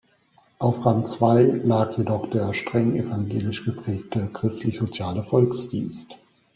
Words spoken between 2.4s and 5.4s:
streng evangelisch geprägte Christlich-soziale